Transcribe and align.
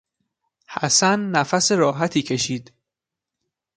حسن 0.69 1.19
نفس 1.19 1.71
راحتی 1.71 2.21
کشید. 2.21 2.73